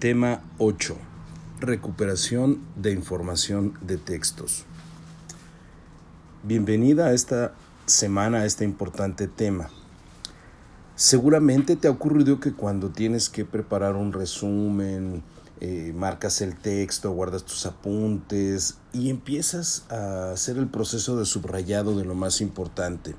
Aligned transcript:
Tema 0.00 0.42
8. 0.58 0.96
Recuperación 1.60 2.60
de 2.76 2.92
información 2.92 3.78
de 3.80 3.96
textos. 3.96 4.64
Bienvenida 6.42 7.06
a 7.06 7.12
esta 7.12 7.54
semana 7.86 8.38
a 8.38 8.44
este 8.44 8.64
importante 8.64 9.28
tema. 9.28 9.70
Seguramente 10.96 11.76
te 11.76 11.88
ha 11.88 11.92
ocurrido 11.92 12.38
que 12.38 12.52
cuando 12.52 12.90
tienes 12.90 13.30
que 13.30 13.46
preparar 13.46 13.94
un 13.94 14.12
resumen, 14.12 15.22
eh, 15.60 15.94
marcas 15.96 16.42
el 16.42 16.56
texto, 16.56 17.12
guardas 17.12 17.44
tus 17.44 17.64
apuntes 17.64 18.76
y 18.92 19.08
empiezas 19.08 19.86
a 19.90 20.32
hacer 20.32 20.58
el 20.58 20.66
proceso 20.66 21.16
de 21.16 21.24
subrayado 21.24 21.96
de 21.96 22.04
lo 22.04 22.14
más 22.14 22.42
importante. 22.42 23.14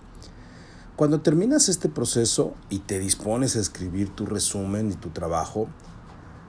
Cuando 0.97 1.21
terminas 1.21 1.67
este 1.67 1.89
proceso 1.89 2.53
y 2.69 2.79
te 2.79 2.99
dispones 2.99 3.55
a 3.55 3.59
escribir 3.59 4.09
tu 4.09 4.25
resumen 4.25 4.91
y 4.91 4.95
tu 4.95 5.09
trabajo, 5.09 5.67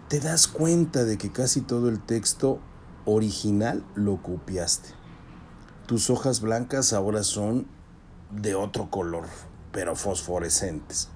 te 0.09 0.21
das 0.21 0.47
cuenta 0.47 1.05
de 1.05 1.19
que 1.19 1.33
casi 1.33 1.61
todo 1.61 1.89
el 1.89 2.01
texto 2.01 2.61
original 3.05 3.85
lo 3.97 4.23
copiaste. 4.23 4.91
Tus 5.87 6.11
hojas 6.11 6.41
blancas 6.41 6.93
ahora 6.93 7.25
son 7.25 7.67
de 8.31 8.55
otro 8.55 8.89
color, 8.89 9.27
pero 9.73 9.97
fosforescentes. 9.97 11.09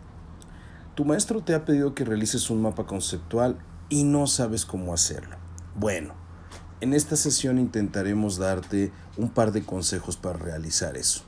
Tu 0.96 1.04
maestro 1.04 1.42
te 1.42 1.54
ha 1.54 1.64
pedido 1.64 1.94
que 1.94 2.04
realices 2.04 2.50
un 2.50 2.62
mapa 2.62 2.86
conceptual 2.86 3.58
y 3.88 4.02
no 4.02 4.26
sabes 4.26 4.66
cómo 4.66 4.92
hacerlo. 4.92 5.36
Bueno, 5.76 6.14
en 6.80 6.92
esta 6.92 7.14
sesión 7.14 7.58
intentaremos 7.58 8.38
darte 8.38 8.92
un 9.16 9.28
par 9.28 9.52
de 9.52 9.62
consejos 9.62 10.16
para 10.16 10.38
realizar 10.38 10.96
eso. 10.96 11.22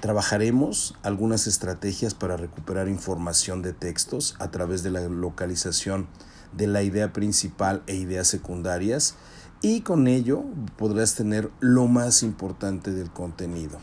Trabajaremos 0.00 0.94
algunas 1.02 1.46
estrategias 1.46 2.14
para 2.14 2.36
recuperar 2.36 2.88
información 2.88 3.62
de 3.62 3.74
textos 3.74 4.34
a 4.38 4.50
través 4.50 4.82
de 4.82 4.90
la 4.90 5.00
localización 5.00 6.08
de 6.56 6.66
la 6.66 6.82
idea 6.82 7.12
principal 7.12 7.82
e 7.86 7.96
ideas 7.96 8.28
secundarias 8.28 9.16
y 9.62 9.80
con 9.80 10.08
ello 10.08 10.44
podrás 10.76 11.14
tener 11.14 11.50
lo 11.60 11.86
más 11.86 12.22
importante 12.22 12.92
del 12.92 13.10
contenido. 13.10 13.78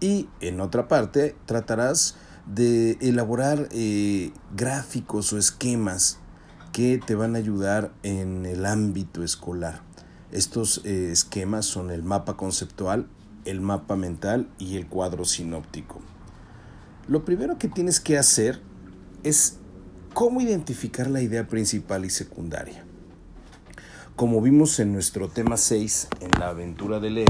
Y 0.00 0.28
en 0.40 0.60
otra 0.60 0.88
parte 0.88 1.36
tratarás 1.46 2.16
de 2.46 2.92
elaborar 3.00 3.68
eh, 3.72 4.32
gráficos 4.56 5.32
o 5.32 5.38
esquemas 5.38 6.18
que 6.72 6.98
te 7.04 7.14
van 7.14 7.34
a 7.34 7.38
ayudar 7.38 7.92
en 8.02 8.46
el 8.46 8.64
ámbito 8.64 9.22
escolar. 9.22 9.82
Estos 10.32 10.82
eh, 10.84 11.10
esquemas 11.10 11.66
son 11.66 11.90
el 11.90 12.02
mapa 12.02 12.36
conceptual, 12.36 13.08
el 13.44 13.60
mapa 13.60 13.96
mental 13.96 14.48
y 14.58 14.76
el 14.76 14.86
cuadro 14.86 15.24
sinóptico. 15.24 16.00
Lo 17.08 17.24
primero 17.24 17.58
que 17.58 17.68
tienes 17.68 17.98
que 17.98 18.16
hacer 18.16 18.60
es 19.24 19.58
cómo 20.14 20.40
identificar 20.40 21.08
la 21.08 21.22
idea 21.22 21.46
principal 21.46 22.04
y 22.04 22.10
secundaria. 22.10 22.84
Como 24.16 24.42
vimos 24.42 24.78
en 24.80 24.92
nuestro 24.92 25.28
tema 25.28 25.56
6, 25.56 26.08
en 26.20 26.30
la 26.38 26.48
aventura 26.48 27.00
de 27.00 27.10
leer, 27.10 27.28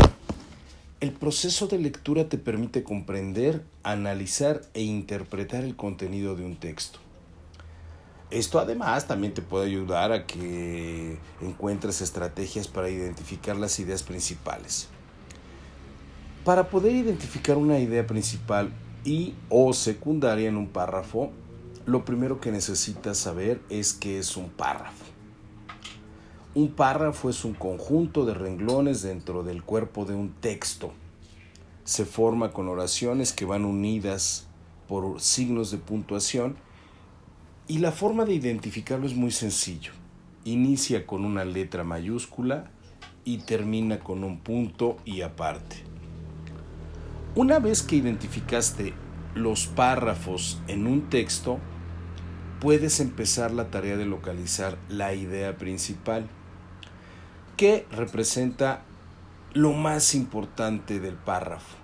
el 1.01 1.13
proceso 1.13 1.67
de 1.67 1.79
lectura 1.79 2.29
te 2.29 2.37
permite 2.37 2.83
comprender, 2.83 3.65
analizar 3.83 4.63
e 4.75 4.83
interpretar 4.83 5.65
el 5.65 5.77
contenido 5.77 6.35
de 6.35 6.45
un 6.45 6.57
texto. 6.57 6.99
Esto 8.31 8.59
además 8.59 9.07
también 9.07 9.35
te 9.35 9.43
puede 9.43 9.67
ayudar 9.67 10.13
a 10.13 10.27
que 10.27 11.19
encuentres 11.41 12.01
estrategias 12.01 12.69
para 12.69 12.89
identificar 12.89 13.57
las 13.57 13.79
ideas 13.79 14.03
principales. 14.03 14.89
Para 16.45 16.71
poder 16.71 16.93
identificar 16.93 17.57
una 17.57 17.79
idea 17.79 18.07
principal 18.07 18.73
y 19.05 19.35
o 19.49 19.73
secundaria 19.73 20.49
en 20.49 20.57
un 20.57 20.69
párrafo, 20.69 21.33
lo 21.87 22.05
primero 22.05 22.41
que 22.41 22.53
necesitas 22.53 23.19
saber 23.19 23.61
es 23.71 23.93
qué 23.93 24.19
es 24.19 24.37
un 24.37 24.49
párrafo. 24.51 25.05
Un 26.55 26.73
párrafo 26.73 27.31
es 27.31 27.45
un 27.45 27.55
conjunto 27.55 28.27
de 28.27 28.35
renglones 28.35 29.03
dentro 29.03 29.43
del 29.43 29.63
cuerpo 29.63 30.05
de 30.05 30.15
un 30.15 30.33
texto. 30.33 30.93
Se 31.85 32.05
forma 32.05 32.53
con 32.53 32.69
oraciones 32.69 33.33
que 33.33 33.45
van 33.45 33.65
unidas 33.65 34.47
por 34.89 35.21
signos 35.21 35.71
de 35.71 35.79
puntuación 35.79 36.57
y 37.69 37.79
la 37.79 37.93
forma 37.93 38.25
de 38.25 38.35
identificarlo 38.35 39.07
es 39.07 39.15
muy 39.15 39.31
sencillo. 39.31 39.93
Inicia 40.45 41.07
con 41.07 41.25
una 41.25 41.45
letra 41.45 41.85
mayúscula 41.85 42.71
y 43.25 43.39
termina 43.39 44.01
con 44.01 44.25
un 44.25 44.41
punto 44.41 44.97
y 45.05 45.21
aparte. 45.21 45.77
Una 47.37 47.61
vez 47.61 47.83
que 47.83 47.95
identificaste 47.95 48.93
los 49.35 49.67
párrafos 49.67 50.61
en 50.69 50.87
un 50.87 51.09
texto, 51.09 51.59
puedes 52.61 53.01
empezar 53.01 53.51
la 53.51 53.71
tarea 53.71 53.97
de 53.97 54.05
localizar 54.05 54.77
la 54.89 55.15
idea 55.15 55.57
principal, 55.57 56.29
que 57.57 57.87
representa 57.91 58.83
lo 59.53 59.73
más 59.73 60.15
importante 60.15 61.01
del 61.01 61.15
párrafo, 61.15 61.77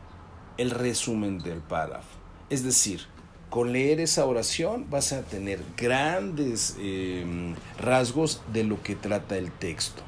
el 0.59 0.71
resumen 0.71 1.39
del 1.39 1.61
párrafo. 1.61 2.09
Es 2.51 2.63
decir, 2.63 3.03
con 3.51 3.73
leer 3.73 4.01
esa 4.01 4.25
oración 4.27 4.87
vas 4.91 5.13
a 5.13 5.23
tener 5.23 5.63
grandes 5.77 6.77
em, 6.79 7.55
rasgos 7.79 8.43
de 8.53 8.65
lo 8.65 8.83
que 8.83 8.97
trata 8.97 9.37
el 9.39 9.51
texto. 9.51 10.03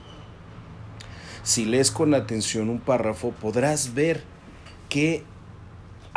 Si 1.43 1.65
lees 1.65 1.91
con 1.91 2.15
atención 2.15 2.69
un 2.69 2.81
párrafo, 2.81 3.31
podrás 3.33 3.95
ver 3.95 4.23
que 4.89 5.25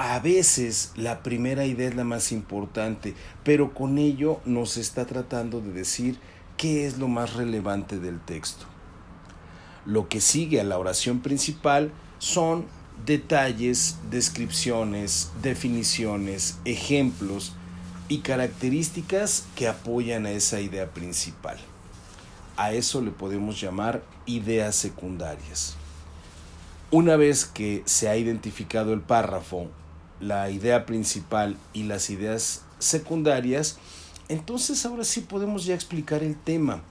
a 0.03 0.19
veces 0.19 0.93
la 0.95 1.21
primera 1.21 1.63
idea 1.65 1.87
es 1.87 1.95
la 1.95 2.03
más 2.03 2.31
importante, 2.31 3.13
pero 3.43 3.75
con 3.75 3.99
ello 3.99 4.39
nos 4.45 4.77
está 4.77 5.05
tratando 5.05 5.61
de 5.61 5.71
decir 5.73 6.17
qué 6.57 6.87
es 6.87 6.97
lo 6.97 7.07
más 7.07 7.35
relevante 7.35 7.99
del 7.99 8.19
texto. 8.19 8.65
Lo 9.85 10.09
que 10.09 10.19
sigue 10.19 10.59
a 10.59 10.63
la 10.63 10.79
oración 10.79 11.19
principal 11.19 11.91
son 12.17 12.65
detalles, 13.05 13.97
descripciones, 14.09 15.31
definiciones, 15.43 16.57
ejemplos 16.65 17.53
y 18.07 18.21
características 18.21 19.45
que 19.55 19.67
apoyan 19.67 20.25
a 20.25 20.31
esa 20.31 20.61
idea 20.61 20.89
principal. 20.89 21.59
A 22.57 22.73
eso 22.73 23.01
le 23.01 23.11
podemos 23.11 23.61
llamar 23.61 24.01
ideas 24.25 24.75
secundarias. 24.75 25.75
Una 26.89 27.17
vez 27.17 27.45
que 27.45 27.83
se 27.85 28.09
ha 28.09 28.17
identificado 28.17 28.93
el 28.93 29.01
párrafo, 29.01 29.69
la 30.21 30.49
idea 30.49 30.85
principal 30.85 31.57
y 31.73 31.83
las 31.83 32.09
ideas 32.09 32.63
secundarias, 32.79 33.77
entonces 34.29 34.85
ahora 34.85 35.03
sí 35.03 35.21
podemos 35.21 35.65
ya 35.65 35.75
explicar 35.75 36.23
el 36.23 36.37
tema 36.37 36.83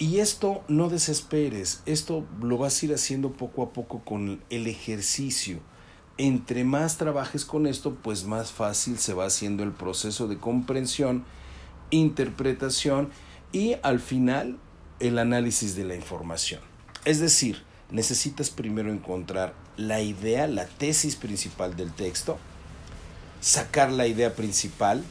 y 0.00 0.20
esto 0.20 0.62
no 0.66 0.88
desesperes, 0.88 1.82
esto 1.84 2.24
lo 2.40 2.56
vas 2.56 2.82
a 2.82 2.86
ir 2.86 2.94
haciendo 2.94 3.32
poco 3.32 3.62
a 3.62 3.72
poco 3.74 4.00
con 4.02 4.42
el 4.48 4.66
ejercicio. 4.66 5.60
Entre 6.16 6.64
más 6.64 6.96
trabajes 6.96 7.44
con 7.44 7.66
esto, 7.66 7.96
pues 8.02 8.24
más 8.24 8.50
fácil 8.50 8.98
se 8.98 9.12
va 9.12 9.26
haciendo 9.26 9.62
el 9.62 9.72
proceso 9.72 10.26
de 10.26 10.38
comprensión, 10.38 11.24
interpretación 11.90 13.10
y 13.52 13.76
al 13.82 14.00
final 14.00 14.58
el 15.00 15.18
análisis 15.18 15.76
de 15.76 15.84
la 15.84 15.96
información. 15.96 16.62
Es 17.04 17.20
decir, 17.20 17.62
necesitas 17.90 18.50
primero 18.50 18.92
encontrar 18.92 19.54
la 19.76 20.00
idea, 20.00 20.46
la 20.46 20.66
tesis 20.66 21.16
principal 21.16 21.76
del 21.76 21.92
texto, 21.92 22.38
sacar 23.40 23.90
la 23.90 24.06
idea 24.06 24.34
principal 24.34 25.02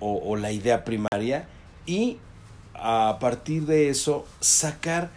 o, 0.00 0.36
la 0.36 0.52
idea 0.52 0.84
primaria 0.84 1.48
y 1.86 2.18
a 2.74 3.16
partir 3.20 3.64
de 3.64 3.88
eso 3.88 4.26
sacar 4.40 5.10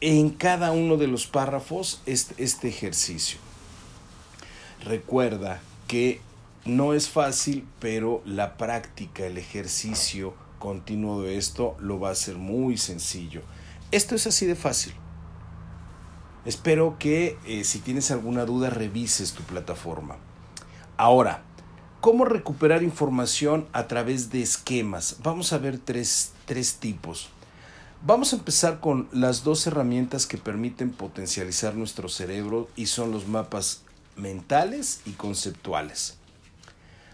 en 0.00 0.30
cada 0.30 0.72
uno 0.72 0.96
de 0.96 1.06
los 1.06 1.26
párrafos 1.26 2.00
este, 2.06 2.42
este, 2.42 2.68
ejercicio. 2.68 3.38
Recuerda 4.84 5.60
que 5.86 6.20
no 6.64 6.94
es 6.94 7.08
fácil, 7.08 7.66
pero 7.78 8.22
la 8.24 8.56
práctica, 8.56 9.26
el 9.26 9.38
ejercicio 9.38 10.34
continuo 10.58 11.22
de 11.22 11.36
esto 11.36 11.76
lo 11.78 12.00
va 12.00 12.08
a 12.08 12.12
hacer 12.12 12.36
muy 12.36 12.78
sencillo. 12.78 13.42
Esto 13.92 14.16
es 14.16 14.26
así 14.26 14.46
de 14.46 14.56
fácil. 14.56 14.92
Espero 16.44 16.96
que 16.98 17.38
eh, 17.46 17.64
si 17.64 17.80
tienes 17.80 18.10
alguna 18.10 18.44
duda 18.44 18.70
revises 18.70 19.32
tu 19.32 19.42
plataforma. 19.42 20.16
Ahora, 20.96 21.42
¿Cómo 22.00 22.24
recuperar 22.24 22.82
información 22.82 23.66
a 23.74 23.86
través 23.86 24.30
de 24.30 24.40
esquemas? 24.40 25.16
Vamos 25.22 25.52
a 25.52 25.58
ver 25.58 25.78
tres, 25.78 26.32
tres, 26.46 26.76
tipos. 26.76 27.28
Vamos 28.06 28.32
a 28.32 28.36
empezar 28.36 28.80
con 28.80 29.06
las 29.12 29.44
dos 29.44 29.66
herramientas 29.66 30.26
que 30.26 30.38
permiten 30.38 30.92
potencializar 30.92 31.74
nuestro 31.74 32.08
cerebro 32.08 32.70
y 32.74 32.86
son 32.86 33.12
los 33.12 33.28
mapas 33.28 33.82
mentales 34.16 35.02
y 35.04 35.10
conceptuales. 35.10 36.16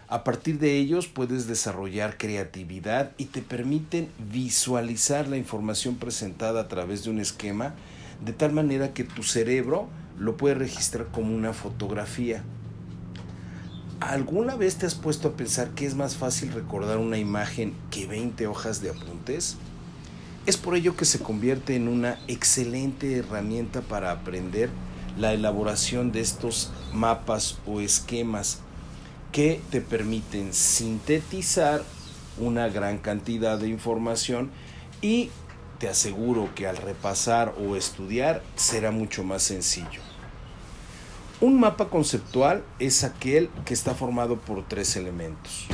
A 0.07 0.23
partir 0.23 0.57
de 0.57 0.77
ellos 0.77 1.07
puedes 1.07 1.47
desarrollar 1.47 2.17
creatividad 2.17 3.11
y 3.17 3.25
te 3.25 3.41
permiten 3.41 4.09
visualizar 4.31 5.27
la 5.27 5.35
información 5.35 5.97
presentada 5.97 6.61
a 6.61 6.67
través 6.69 7.03
de 7.03 7.09
un 7.09 7.19
esquema 7.19 7.75
de 8.23 8.33
tal 8.33 8.51
manera 8.51 8.93
que 8.93 9.03
tu 9.03 9.23
cerebro 9.23 9.87
lo 10.17 10.37
puede 10.37 10.55
registrar 10.55 11.07
como 11.07 11.35
una 11.35 11.53
fotografía 11.53 12.43
¿Alguna 13.99 14.55
vez 14.55 14.75
te 14.75 14.85
has 14.85 14.93
puesto 14.93 15.29
a 15.29 15.31
pensar 15.33 15.71
que 15.71 15.87
es 15.87 15.95
más 15.95 16.17
fácil 16.17 16.51
recordar 16.51 16.99
una 16.99 17.17
imagen 17.17 17.73
que 17.89 18.05
20 18.05 18.45
hojas 18.45 18.79
de 18.79 18.91
apuntes? 18.91 19.57
Es 20.45 20.55
por 20.55 20.75
ello 20.75 20.95
que 20.95 21.03
se 21.03 21.17
convierte 21.17 21.75
en 21.75 21.87
una 21.87 22.19
excelente 22.27 23.17
herramienta 23.17 23.81
para 23.81 24.11
aprender 24.11 24.69
la 25.17 25.33
elaboración 25.33 26.11
de 26.11 26.21
estos 26.21 26.71
mapas 26.93 27.57
o 27.65 27.81
esquemas 27.81 28.59
que 29.31 29.61
te 29.71 29.81
permiten 29.81 30.53
sintetizar 30.53 31.83
una 32.39 32.69
gran 32.69 32.99
cantidad 32.99 33.57
de 33.57 33.69
información 33.69 34.51
y 35.01 35.31
te 35.79 35.87
aseguro 35.87 36.53
que 36.55 36.67
al 36.67 36.77
repasar 36.77 37.53
o 37.59 37.75
estudiar 37.75 38.43
será 38.55 38.91
mucho 38.91 39.23
más 39.23 39.43
sencillo. 39.43 40.01
Un 41.39 41.59
mapa 41.59 41.89
conceptual 41.89 42.63
es 42.79 43.03
aquel 43.03 43.49
que 43.65 43.73
está 43.73 43.93
formado 43.93 44.37
por 44.37 44.67
tres 44.67 44.95
elementos. 44.95 45.67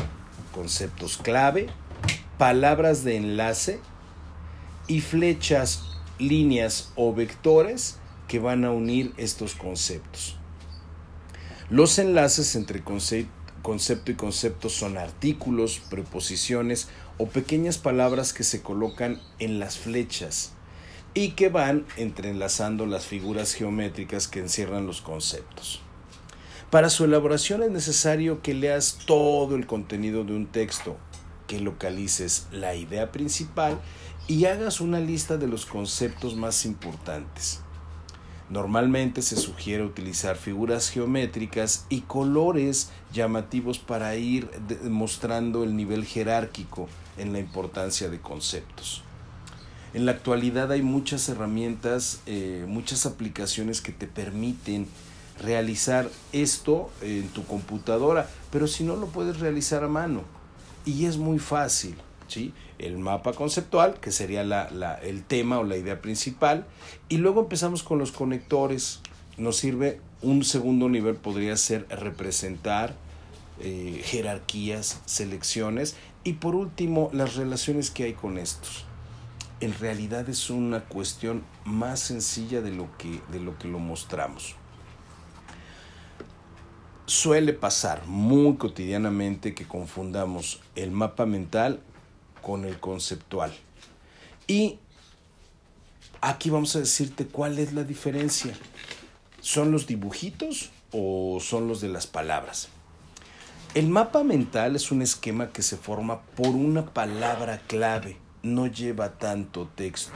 Conceptos 0.53 1.17
clave, 1.17 1.67
palabras 2.37 3.03
de 3.03 3.15
enlace 3.15 3.79
y 4.87 4.99
flechas, 4.99 5.83
líneas 6.19 6.91
o 6.95 7.13
vectores 7.13 7.97
que 8.27 8.39
van 8.39 8.65
a 8.65 8.71
unir 8.71 9.13
estos 9.17 9.55
conceptos. 9.55 10.37
Los 11.69 11.97
enlaces 11.97 12.55
entre 12.55 12.83
concepto 13.63 14.11
y 14.11 14.15
concepto 14.15 14.69
son 14.69 14.99
artículos, 14.99 15.81
preposiciones 15.89 16.89
o 17.17 17.27
pequeñas 17.27 17.79
palabras 17.79 18.33
que 18.33 18.43
se 18.43 18.61
colocan 18.61 19.19
en 19.39 19.57
las 19.57 19.79
flechas 19.79 20.51
y 21.15 21.29
que 21.31 21.49
van 21.49 21.85
entrelazando 21.97 22.85
las 22.85 23.05
figuras 23.05 23.53
geométricas 23.53 24.27
que 24.27 24.39
encierran 24.39 24.85
los 24.85 25.01
conceptos. 25.01 25.81
Para 26.69 26.89
su 26.89 27.05
elaboración 27.05 27.63
es 27.63 27.71
necesario 27.71 28.41
que 28.41 28.53
leas 28.53 28.99
todo 29.05 29.55
el 29.55 29.65
contenido 29.65 30.23
de 30.23 30.33
un 30.33 30.47
texto, 30.47 30.97
que 31.47 31.59
localices 31.59 32.47
la 32.51 32.75
idea 32.75 33.11
principal 33.11 33.79
y 34.27 34.45
hagas 34.45 34.81
una 34.81 34.99
lista 34.99 35.37
de 35.37 35.47
los 35.47 35.65
conceptos 35.65 36.35
más 36.35 36.65
importantes. 36.65 37.61
Normalmente 38.49 39.21
se 39.21 39.35
sugiere 39.35 39.83
utilizar 39.83 40.35
figuras 40.35 40.89
geométricas 40.89 41.85
y 41.89 42.01
colores 42.01 42.89
llamativos 43.13 43.79
para 43.79 44.15
ir 44.15 44.49
mostrando 44.83 45.63
el 45.63 45.75
nivel 45.75 46.05
jerárquico 46.05 46.87
en 47.17 47.33
la 47.33 47.39
importancia 47.39 48.09
de 48.09 48.19
conceptos. 48.19 49.03
En 49.93 50.05
la 50.05 50.11
actualidad 50.13 50.71
hay 50.71 50.81
muchas 50.81 51.29
herramientas, 51.29 52.21
eh, 52.25 52.65
muchas 52.67 53.05
aplicaciones 53.05 53.79
que 53.79 53.91
te 53.91 54.07
permiten 54.07 54.87
realizar 55.39 56.09
esto 56.31 56.89
en 57.01 57.27
tu 57.29 57.45
computadora, 57.45 58.29
pero 58.51 58.67
si 58.67 58.83
no 58.83 58.95
lo 58.95 59.07
puedes 59.07 59.39
realizar 59.39 59.83
a 59.83 59.87
mano. 59.87 60.23
Y 60.85 61.05
es 61.05 61.17
muy 61.17 61.39
fácil. 61.39 61.95
¿Sí? 62.33 62.53
El 62.79 62.97
mapa 62.97 63.33
conceptual, 63.33 63.99
que 63.99 64.11
sería 64.11 64.41
el 65.01 65.23
tema 65.23 65.59
o 65.59 65.63
la 65.63 65.77
idea 65.77 66.01
principal, 66.01 66.65
y 67.09 67.17
luego 67.17 67.41
empezamos 67.41 67.83
con 67.83 67.99
los 67.99 68.11
conectores. 68.11 69.01
Nos 69.37 69.57
sirve 69.57 69.99
un 70.21 70.43
segundo 70.43 70.89
nivel, 70.89 71.15
podría 71.15 71.57
ser 71.57 71.87
representar 71.89 72.95
eh, 73.59 74.01
jerarquías, 74.03 75.01
selecciones, 75.05 75.95
y 76.23 76.33
por 76.33 76.55
último, 76.55 77.09
las 77.13 77.35
relaciones 77.35 77.91
que 77.91 78.03
hay 78.03 78.13
con 78.13 78.37
estos 78.37 78.85
en 79.63 79.73
realidad 79.79 80.27
es 80.29 80.49
una 80.49 80.81
cuestión 80.81 81.43
más 81.63 82.01
sencilla 82.01 82.61
de 82.61 82.71
lo 82.71 82.89
que, 82.97 83.21
de 83.31 83.39
lo, 83.39 83.57
que 83.57 83.69
lo 83.69 83.79
mostramos. 83.79 84.55
Suele 87.05 87.53
pasar 87.53 88.05
muy 88.05 88.55
cotidianamente 88.57 89.53
que 89.53 89.65
confundamos 89.65 90.61
el 90.75 90.91
mapa 90.91 91.25
mental 91.25 91.81
con 92.43 92.65
el 92.65 92.79
conceptual. 92.79 93.51
Y 94.45 94.77
aquí 96.21 96.51
vamos 96.51 96.75
a 96.75 96.79
decirte 96.79 97.25
cuál 97.25 97.57
es 97.57 97.73
la 97.73 97.83
diferencia. 97.83 98.53
¿Son 99.41 99.71
los 99.71 99.87
dibujitos 99.87 100.69
o 100.91 101.39
son 101.41 101.67
los 101.67 101.81
de 101.81 101.89
las 101.89 102.05
palabras? 102.05 102.69
El 103.73 103.89
mapa 103.89 104.23
mental 104.23 104.75
es 104.75 104.91
un 104.91 105.01
esquema 105.01 105.51
que 105.51 105.63
se 105.63 105.77
forma 105.77 106.21
por 106.21 106.49
una 106.49 106.85
palabra 106.85 107.59
clave 107.65 108.17
no 108.43 108.67
lleva 108.67 109.17
tanto 109.17 109.67
texto. 109.73 110.11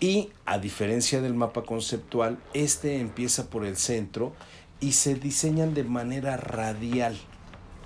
Y 0.00 0.30
a 0.44 0.58
diferencia 0.58 1.20
del 1.22 1.34
mapa 1.34 1.62
conceptual, 1.62 2.38
este 2.52 3.00
empieza 3.00 3.48
por 3.48 3.64
el 3.64 3.76
centro 3.76 4.34
y 4.80 4.92
se 4.92 5.14
diseñan 5.14 5.74
de 5.74 5.84
manera 5.84 6.36
radial 6.36 7.16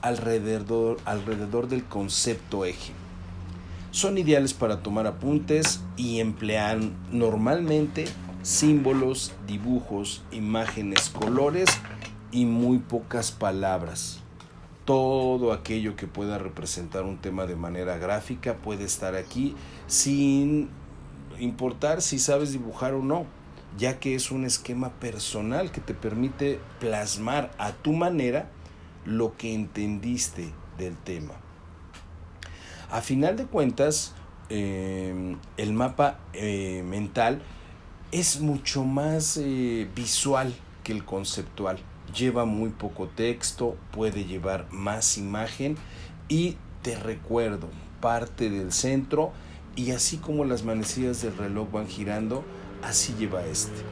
alrededor, 0.01 0.99
alrededor 1.05 1.69
del 1.69 1.85
concepto 1.85 2.65
eje. 2.65 2.93
Son 3.95 4.19
ideales 4.19 4.55
para 4.55 4.83
tomar 4.83 5.07
apuntes 5.07 5.81
y 5.97 6.19
emplean 6.19 6.97
normalmente 7.13 8.07
símbolos, 8.43 9.33
dibujos, 9.47 10.25
imágenes, 10.33 11.11
colores 11.11 11.69
y 12.33 12.45
muy 12.45 12.79
pocas 12.79 13.31
palabras 13.31 14.19
todo 14.85 15.53
aquello 15.53 15.95
que 15.95 16.09
pueda 16.09 16.39
representar 16.39 17.05
un 17.05 17.19
tema 17.19 17.47
de 17.47 17.55
manera 17.55 17.97
gráfica 17.97 18.57
puede 18.57 18.83
estar 18.83 19.15
aquí 19.15 19.55
sin 19.87 20.69
importar 21.39 22.03
si 22.03 22.19
sabes 22.19 22.51
dibujar 22.51 22.95
o 22.95 23.03
no, 23.03 23.27
ya 23.79 24.01
que 24.01 24.17
es 24.17 24.33
un 24.33 24.45
esquema 24.45 24.91
personal 24.91 25.71
que 25.71 25.81
te 25.81 25.95
permite 25.95 26.59
plasmar 26.81 27.53
a 27.59 27.71
tu 27.71 27.93
manera 27.93 28.51
lo 29.07 29.37
que 29.37 29.55
entendiste 29.55 30.51
del 30.79 30.97
tema. 30.97 31.44
A 32.91 33.01
final 33.01 33.37
de 33.37 33.47
cuentas, 33.47 34.15
em, 34.49 35.39
el 35.57 35.73
mapa 35.73 36.19
eh, 36.33 36.83
mental 36.87 37.43
es 38.13 38.41
mucho 38.41 38.85
más 38.85 39.37
eh, 39.37 39.89
visual 39.95 40.55
que 40.83 40.93
el 40.93 41.05
conceptual 41.05 41.79
lleva 42.15 42.45
muy 42.45 42.71
poco 42.71 43.09
texto, 43.09 43.77
puede 43.91 44.25
llevar 44.25 44.67
más 44.71 45.19
imagen 45.19 45.77
y 46.29 46.57
te 46.83 46.97
recuerdo, 46.97 47.69
parte 48.01 48.51
del 48.51 48.73
centro 48.73 49.33
y 49.77 49.91
así 49.91 50.19
como 50.19 50.45
las 50.45 50.63
manecillas 50.65 51.23
del 51.23 51.37
reloj 51.37 51.71
van 51.73 51.89
girando, 51.89 52.45
así 52.83 53.15
lleva 53.19 53.45
este. 53.47 53.83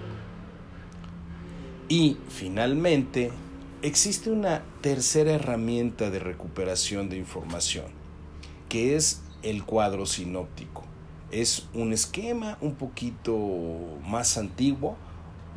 Y 1.88 2.16
finalmente, 2.28 3.32
existe 3.82 4.30
una 4.30 4.62
tercera 4.80 5.32
herramienta 5.32 6.10
de 6.10 6.20
recuperación 6.20 7.08
de 7.08 7.16
información, 7.16 7.86
que 8.72 8.96
es 8.96 9.20
el 9.42 9.64
cuadro 9.64 10.06
sinóptico. 10.06 10.84
Es 11.30 11.68
un 11.74 11.92
esquema 11.92 12.56
un 12.62 12.74
poquito 12.74 13.36
más 14.06 14.38
antiguo, 14.38 14.96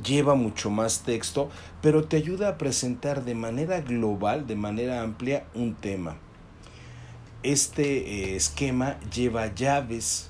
lleva 0.03 0.35
mucho 0.35 0.69
más 0.69 1.03
texto, 1.03 1.49
pero 1.81 2.03
te 2.03 2.17
ayuda 2.17 2.49
a 2.49 2.57
presentar 2.57 3.23
de 3.23 3.33
manera 3.33 3.79
global, 3.79 4.47
de 4.47 4.57
manera 4.57 5.01
amplia, 5.01 5.45
un 5.55 5.75
tema. 5.75 6.17
Este 7.41 8.33
eh, 8.33 8.35
esquema 8.35 8.99
lleva 9.09 9.55
llaves 9.55 10.29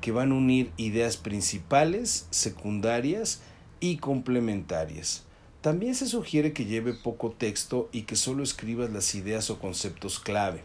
que 0.00 0.12
van 0.12 0.30
a 0.30 0.36
unir 0.36 0.70
ideas 0.76 1.16
principales, 1.16 2.28
secundarias 2.30 3.42
y 3.80 3.96
complementarias. 3.96 5.24
También 5.60 5.96
se 5.96 6.06
sugiere 6.06 6.52
que 6.52 6.66
lleve 6.66 6.94
poco 6.94 7.32
texto 7.32 7.88
y 7.90 8.02
que 8.02 8.14
solo 8.14 8.44
escribas 8.44 8.90
las 8.90 9.12
ideas 9.16 9.50
o 9.50 9.58
conceptos 9.58 10.20
clave. 10.20 10.62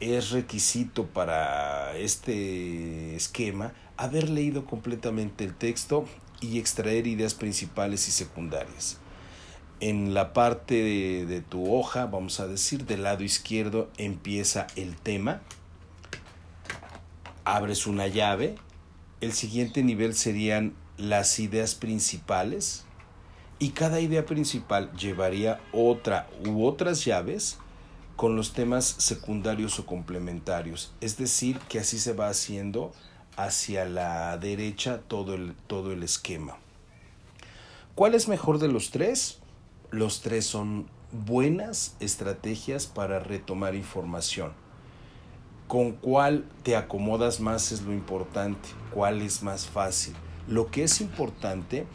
Es 0.00 0.30
requisito 0.30 1.06
para 1.06 1.94
este 1.98 3.14
esquema 3.16 3.74
haber 3.98 4.30
leído 4.30 4.64
completamente 4.64 5.44
el 5.44 5.54
texto 5.54 6.06
y 6.40 6.58
extraer 6.58 7.06
ideas 7.06 7.34
principales 7.34 8.08
y 8.08 8.10
secundarias. 8.10 8.98
En 9.80 10.14
la 10.14 10.32
parte 10.32 10.74
de, 11.26 11.40
tu 11.42 11.74
hoja, 11.74 12.06
vamos 12.06 12.40
a 12.40 12.46
decir, 12.46 12.86
del 12.86 13.02
lado 13.02 13.24
izquierdo 13.24 13.90
empieza 13.98 14.66
el 14.74 14.96
tema. 14.96 15.42
Abres 17.44 17.86
una 17.86 18.06
llave. 18.06 18.54
El 19.20 19.32
siguiente 19.32 19.82
nivel 19.82 20.14
serían 20.14 20.72
las 20.96 21.38
ideas 21.38 21.74
principales. 21.74 22.86
Y 23.58 23.70
cada 23.70 24.00
idea 24.00 24.24
principal 24.24 24.90
llevaría 24.92 25.60
otra 25.72 26.26
u 26.46 26.64
otras 26.64 27.04
llaves 27.04 27.58
con 28.20 28.36
los 28.36 28.52
temas 28.52 28.84
secundarios 28.84 29.78
o 29.78 29.86
complementarios. 29.86 30.92
Es 31.00 31.16
decir, 31.16 31.58
que 31.70 31.78
así 31.78 31.98
se 31.98 32.12
va 32.12 32.28
haciendo 32.28 32.92
hacia 33.38 33.86
la 33.86 34.36
derecha 34.36 35.00
todo 35.08 35.32
el, 35.34 35.54
todo 35.66 35.90
el 35.90 36.02
esquema. 36.02 36.58
¿Cuál 37.94 38.14
es 38.14 38.28
mejor 38.28 38.58
de 38.58 38.68
los 38.68 38.90
tres? 38.90 39.38
Los 39.90 40.20
tres 40.20 40.44
son 40.44 40.86
buenas 41.12 41.96
estrategias 41.98 42.86
para 42.86 43.20
retomar 43.20 43.74
información. 43.74 44.52
¿Con 45.66 45.92
cuál 45.92 46.44
te 46.62 46.76
acomodas 46.76 47.40
más 47.40 47.72
es 47.72 47.80
lo 47.80 47.94
importante? 47.94 48.68
¿Cuál 48.92 49.22
es 49.22 49.42
más 49.42 49.66
fácil? 49.66 50.12
Lo 50.46 50.70
que 50.70 50.82
es 50.82 51.00
importante 51.00 51.86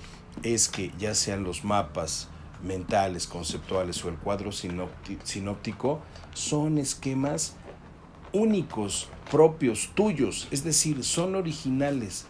es 0.41 0.70
que 0.70 0.91
ya 0.98 1.13
sean 1.13 1.44
los 1.44 1.63
mapas 1.63 2.29
mentales, 2.63 3.27
conceptuales 3.27 4.03
o 4.05 4.09
el 4.09 4.15
cuadro 4.15 4.51
sinóptico, 4.51 6.01
son 6.33 6.77
esquemas 6.77 7.55
únicos 8.31 9.09
propios, 9.31 9.91
tuyos, 9.95 10.47
es 10.51 10.63
decir, 10.63 11.03
son 11.03 11.35
originales. 11.35 12.25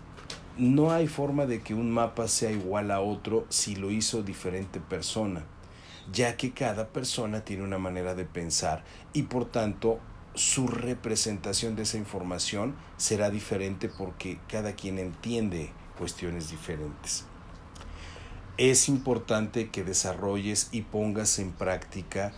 No 0.57 0.91
hay 0.91 1.07
forma 1.07 1.45
de 1.45 1.61
que 1.61 1.73
un 1.73 1.91
mapa 1.91 2.27
sea 2.27 2.51
igual 2.51 2.91
a 2.91 3.01
otro 3.01 3.45
si 3.49 3.75
lo 3.75 3.91
hizo 3.91 4.23
diferente 4.23 4.79
persona, 4.79 5.43
ya 6.11 6.37
que 6.37 6.53
cada 6.53 6.89
persona 6.89 7.41
tiene 7.41 7.63
una 7.63 7.77
manera 7.77 8.15
de 8.15 8.25
pensar 8.25 8.83
y 9.13 9.23
por 9.23 9.45
tanto 9.45 9.99
su 10.35 10.67
representación 10.67 11.75
de 11.75 11.83
esa 11.83 11.97
información 11.97 12.75
será 12.97 13.29
diferente 13.29 13.89
porque 13.89 14.39
cada 14.47 14.73
quien 14.73 14.99
entiende 14.99 15.71
cuestiones 15.97 16.49
diferentes. 16.51 17.25
Es 18.57 18.87
importante 18.87 19.69
que 19.69 19.83
desarrolles 19.83 20.69
y 20.71 20.83
pongas 20.83 21.39
en 21.39 21.51
práctica 21.51 22.31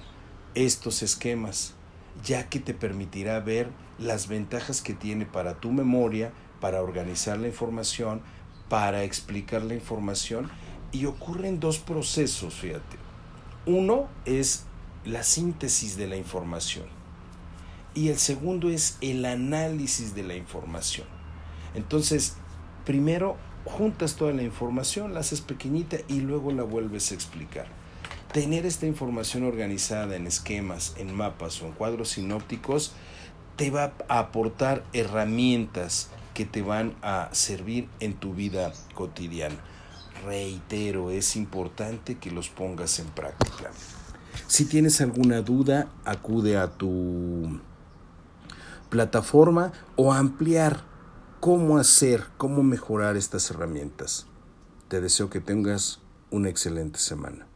estos 0.56 1.04
esquemas, 1.04 1.76
ya 2.24 2.50
que 2.50 2.60
te 2.60 2.74
permitirá 2.74 3.40
ver 3.40 3.70
las 4.00 4.28
ventajas 4.28 4.82
que 4.82 4.96
tiene 4.96 5.28
para 5.28 5.60
tu 5.60 5.72
memoria, 5.72 6.34
para 6.60 6.82
organizar 6.82 7.38
la 7.38 7.48
información, 7.48 8.22
para 8.68 9.04
explicar 9.04 9.62
la 9.62 9.76
información 9.76 10.50
y 10.92 11.06
ocurren 11.06 11.60
dos 11.60 11.78
procesos, 11.78 12.56
fíjate. 12.56 12.98
Uno 13.68 14.08
es 14.26 14.66
la 15.06 15.22
síntesis 15.22 15.98
de 15.98 16.08
la 16.08 16.18
información 16.18 16.86
y 17.94 18.08
el 18.10 18.18
segundo 18.18 18.70
es 18.70 18.98
el 19.02 19.24
análisis 19.24 20.16
de 20.16 20.24
la 20.24 20.34
información. 20.34 21.06
Entonces, 21.76 22.38
primero 22.86 23.38
juntas 23.68 24.16
toda 24.16 24.34
la 24.34 24.44
información, 24.44 25.14
la 25.14 25.22
haces 25.22 25.42
pequeñita 25.42 25.98
y 26.08 26.22
luego 26.22 26.52
la 26.52 26.64
vuelves 26.64 27.12
a 27.12 27.16
explicar. 27.16 27.68
Tener 28.32 28.66
esta 28.66 28.86
información 28.86 29.44
organizada 29.44 30.16
en 30.16 30.28
esquemas, 30.28 30.94
en 30.98 31.14
mapas 31.14 31.62
o 31.62 31.68
en 31.68 31.72
cuadros 31.72 32.10
sinópticos 32.10 32.94
te 33.56 33.72
va 33.72 33.94
a 34.08 34.20
aportar 34.20 34.84
herramientas 34.94 36.10
que 36.34 36.46
te 36.46 36.62
van 36.62 36.94
a 37.02 37.30
servir 37.32 37.90
en 38.00 38.14
tu 38.14 38.34
vida 38.34 38.72
cotidiana. 38.94 39.58
Reitero, 40.26 41.10
es 41.10 41.36
importante 41.36 42.18
que 42.18 42.32
los 42.32 42.50
pongas 42.50 43.00
en 43.00 43.08
práctica. 43.08 43.72
Si 44.48 44.66
tienes 44.66 45.02
alguna 45.02 45.42
duda, 45.42 45.88
acude 46.06 46.58
a 46.58 46.68
tu 46.68 47.60
plataforma 48.90 49.72
o 49.96 50.14
ampliar 50.14 50.84
cómo 51.40 51.78
hacer, 51.78 52.26
cómo 52.38 52.64
mejorar 52.64 53.16
estas 53.18 53.50
herramientas. 53.52 54.28
Te 54.88 55.02
deseo 55.02 55.30
que 55.30 55.40
tengas 55.40 56.00
una 56.32 56.50
excelente 56.50 57.00
semana. 57.00 57.47